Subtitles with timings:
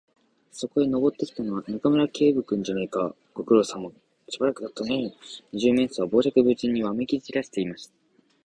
[0.51, 3.13] そこへ登ってきたのは、中村警部君じゃないか。
[3.35, 3.91] ご苦労さま。
[4.29, 5.13] しばらくだったねえ。
[5.53, 7.93] 二十面相は傍若無人にわめきちらしています。